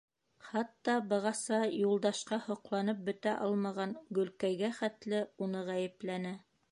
Хатта 0.45 0.93
бығаса 1.09 1.59
Юлдашҡа 1.81 2.39
һоҡланып 2.47 3.03
бөтә 3.11 3.35
алмаған 3.49 3.93
Гөлкәйгә 4.19 4.71
хәтле 4.81 5.21
уны 5.47 5.63
ғәйепләне. 5.69 6.37